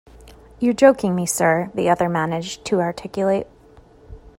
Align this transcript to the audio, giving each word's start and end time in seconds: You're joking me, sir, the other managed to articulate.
You're 0.57 0.73
joking 0.73 1.13
me, 1.13 1.27
sir, 1.27 1.69
the 1.75 1.87
other 1.87 2.09
managed 2.09 2.65
to 2.65 2.81
articulate. 2.81 3.45